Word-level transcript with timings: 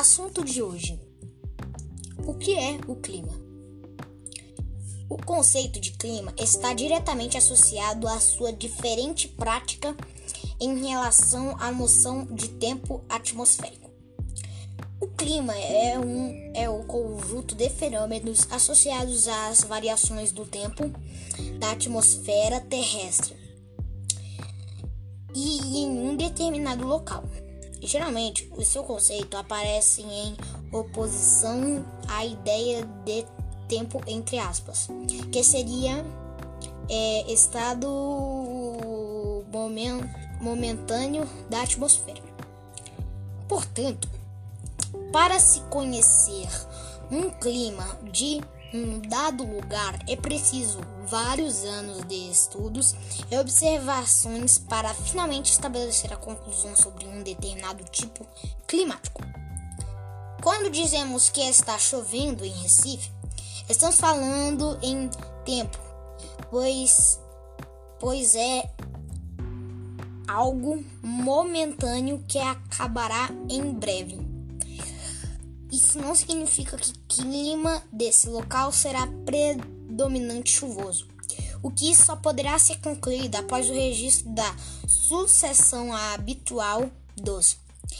Assunto 0.00 0.42
de 0.42 0.62
hoje: 0.62 0.98
O 2.26 2.32
que 2.32 2.54
é 2.54 2.80
o 2.88 2.96
clima? 2.96 3.38
O 5.10 5.18
conceito 5.18 5.78
de 5.78 5.90
clima 5.90 6.32
está 6.38 6.72
diretamente 6.72 7.36
associado 7.36 8.08
à 8.08 8.18
sua 8.18 8.50
diferente 8.50 9.28
prática 9.28 9.94
em 10.58 10.86
relação 10.86 11.54
à 11.60 11.70
noção 11.70 12.24
de 12.24 12.48
tempo 12.48 13.04
atmosférico. 13.10 13.90
O 14.98 15.06
clima 15.06 15.54
é, 15.54 15.98
um, 15.98 16.50
é 16.54 16.66
o 16.66 16.82
conjunto 16.84 17.54
de 17.54 17.68
fenômenos 17.68 18.50
associados 18.50 19.28
às 19.28 19.60
variações 19.64 20.32
do 20.32 20.46
tempo 20.46 20.90
da 21.58 21.72
atmosfera 21.72 22.58
terrestre 22.58 23.36
e 25.34 25.80
em 25.80 25.90
um 25.90 26.16
determinado 26.16 26.86
local. 26.86 27.22
Geralmente, 27.82 28.50
o 28.56 28.62
seu 28.62 28.84
conceito 28.84 29.36
aparece 29.36 30.02
em 30.02 30.36
oposição 30.72 31.84
à 32.08 32.24
ideia 32.24 32.84
de 33.04 33.24
tempo 33.68 34.00
entre 34.06 34.38
aspas, 34.38 34.88
que 35.32 35.42
seria 35.42 36.04
é, 36.88 37.32
estado 37.32 37.86
momentâneo 40.40 41.28
da 41.48 41.62
atmosfera. 41.62 42.22
Portanto, 43.48 44.08
para 45.12 45.38
se 45.38 45.60
conhecer 45.62 46.48
um 47.10 47.30
clima 47.30 47.98
de 48.10 48.40
um 48.72 49.00
dado 49.00 49.44
lugar 49.44 49.98
é 50.08 50.14
preciso 50.14 50.78
vários 51.06 51.64
anos 51.64 52.06
de 52.06 52.30
estudos 52.30 52.94
e 53.30 53.36
observações 53.36 54.58
para 54.58 54.94
finalmente 54.94 55.50
estabelecer 55.50 56.12
a 56.12 56.16
conclusão 56.16 56.74
sobre 56.76 57.06
um 57.06 57.22
determinado 57.22 57.82
tipo 57.84 58.26
climático. 58.68 59.20
Quando 60.42 60.70
dizemos 60.70 61.28
que 61.28 61.40
está 61.40 61.78
chovendo 61.78 62.44
em 62.44 62.52
Recife, 62.52 63.10
estamos 63.68 63.96
falando 63.96 64.78
em 64.82 65.10
tempo, 65.44 65.78
pois, 66.50 67.20
pois 67.98 68.34
é 68.36 68.70
algo 70.28 70.84
momentâneo 71.02 72.24
que 72.26 72.38
acabará 72.38 73.28
em 73.48 73.72
breve. 73.72 74.29
Isso 75.72 75.98
não 75.98 76.14
significa 76.14 76.76
que 76.76 76.92
clima 77.08 77.82
desse 77.92 78.28
local 78.28 78.72
será 78.72 79.06
predominante 79.24 80.50
chuvoso, 80.52 81.06
o 81.62 81.70
que 81.70 81.94
só 81.94 82.16
poderá 82.16 82.58
ser 82.58 82.78
concluído 82.80 83.36
após 83.36 83.70
o 83.70 83.72
registro 83.72 84.30
da 84.30 84.56
sucessão 84.86 85.92
habitual 85.92 86.90
dos 87.16 87.56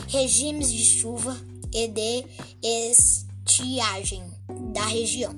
regimes 0.09 0.73
de 0.73 0.85
chuva 0.85 1.37
e 1.73 1.87
de 1.87 2.25
estiagem 2.63 4.25
da 4.73 4.85
região, 4.87 5.35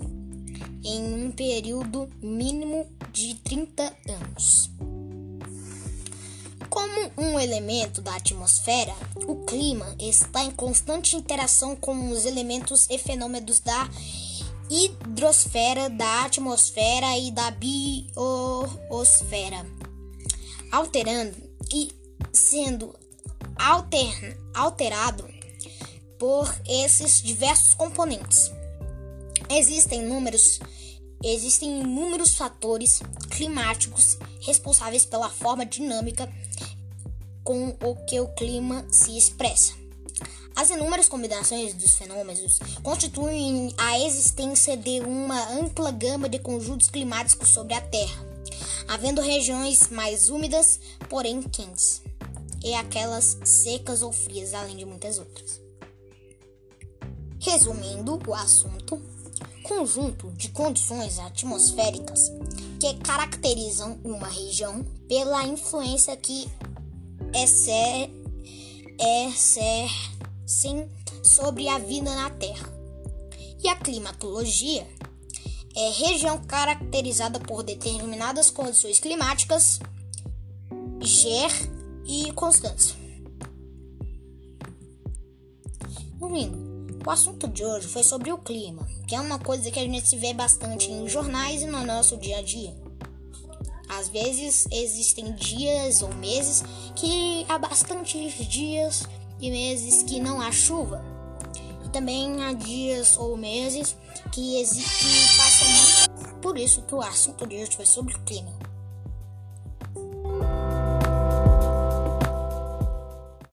em 0.83 1.27
um 1.27 1.31
período 1.31 2.09
mínimo 2.23 2.91
de 3.13 3.35
30 3.35 3.95
anos. 4.09 4.71
Como 6.93 7.11
um 7.17 7.41
elemento 7.41 8.03
da 8.03 8.17
atmosfera, 8.17 8.95
o 9.27 9.37
clima 9.47 9.97
está 9.99 10.45
em 10.45 10.51
constante 10.51 11.17
interação 11.17 11.75
com 11.75 12.11
os 12.11 12.27
elementos 12.27 12.87
e 12.91 12.99
fenômenos 12.99 13.61
da 13.61 13.89
hidrosfera, 14.69 15.89
da 15.89 16.27
atmosfera 16.27 17.17
e 17.17 17.31
da 17.31 17.51
biosfera, 17.53 18.15
alterando 20.71 21.35
e 21.73 21.91
sendo 22.31 22.95
alter, 23.57 24.39
alterado 24.53 25.27
por 26.19 26.55
esses 26.69 27.23
diversos 27.23 27.73
componentes. 27.73 28.51
Existem 29.49 30.03
números 30.05 30.61
Existem 31.25 31.83
inúmeros 31.83 32.35
fatores 32.35 33.01
climáticos 33.31 34.19
responsáveis 34.41 35.07
pela 35.07 35.31
forma 35.31 35.65
dinâmica 35.65 36.29
com 37.45 37.77
o 37.83 37.97
que 38.07 38.21
o 38.21 38.29
clima 38.29 38.85
se 38.91 39.17
expressa. 39.17 39.75
As 40.55 40.71
inúmeras 40.71 41.09
combinações 41.09 41.73
dos 41.75 41.95
fenômenos 41.95 42.59
constituem 42.83 43.75
a 43.79 43.99
existência 44.01 44.77
de 44.77 45.01
uma 45.01 45.51
ampla 45.51 45.91
gama 45.91 46.29
de 46.29 46.39
conjuntos 46.39 46.89
climáticos 46.89 47.49
sobre 47.49 47.75
a 47.75 47.81
Terra, 47.81 48.25
havendo 48.87 49.23
regiões 49.23 49.89
mais 49.89 50.29
úmidas, 50.29 50.79
porém 51.09 51.41
quentes, 51.43 52.03
e 52.63 52.75
aquelas 52.75 53.39
secas 53.45 54.03
ou 54.03 54.13
frias, 54.13 54.53
além 54.53 54.77
de 54.77 54.85
muitas 54.85 55.19
outras. 55.19 55.61
Resumindo 57.41 58.21
o 58.29 58.35
assunto, 58.35 59.03
conjunto 59.63 60.31
de 60.33 60.51
condições 60.51 61.19
atmosféricas 61.19 62.31
que 62.79 62.95
caracterizam 62.97 63.99
uma 64.05 64.29
região 64.29 64.85
pela 65.09 65.47
influência 65.47 66.17
que 66.17 66.47
exercem 67.35 68.31
sobre 71.23 71.69
a 71.69 71.79
vida 71.79 72.15
na 72.15 72.31
Terra. 72.31 72.69
E 73.63 73.69
a 73.69 73.77
climatologia 73.77 74.87
é 75.75 75.91
região 75.91 76.43
caracterizada 76.45 77.41
por 77.41 77.63
determinadas 77.63 78.51
condições 78.51 78.99
climáticas, 78.99 79.79
ger 81.01 81.51
e 82.05 82.33
constância. 82.33 82.95
Ouvindo, 86.21 87.01
o 87.05 87.11
assunto 87.11 87.49
de 87.49 87.65
hoje 87.65 87.89
foi 87.89 88.05
sobre 88.05 88.31
o 88.33 88.39
clima, 88.39 88.87
que 89.09 89.15
é 89.15 89.21
uma 89.21 89.39
coisa 89.39 89.71
que 89.71 89.79
a 89.79 89.83
gente 89.83 90.09
se 90.09 90.17
vê 90.17 90.33
bastante 90.35 90.91
em 90.91 91.09
jornais 91.09 91.63
e 91.63 91.67
no 91.67 91.85
nosso 91.85 92.17
dia 92.17 92.39
a 92.39 92.43
dia. 92.43 92.82
Às 93.99 94.09
vezes 94.09 94.67
existem 94.71 95.33
dias 95.33 96.01
ou 96.01 96.15
meses 96.15 96.65
que 96.97 97.45
há 97.47 97.59
bastantes 97.59 98.33
dias 98.49 99.03
e 99.39 99.51
meses 99.51 100.03
que 100.03 100.19
não 100.19 100.41
há 100.41 100.51
chuva. 100.51 101.05
E 101.85 101.89
também 101.91 102.43
há 102.43 102.55
dias 102.55 103.19
ou 103.19 103.37
meses 103.37 103.95
que, 104.33 104.57
existe, 104.57 105.05
que 105.05 105.67
muito. 105.67 106.41
Por 106.41 106.57
isso 106.57 106.81
que 106.83 106.95
o 106.95 107.03
assunto 107.03 107.47
de 107.47 107.57
hoje 107.57 107.77
foi 107.77 107.85
sobre 107.85 108.15
o 108.15 108.19
clima. 108.21 108.72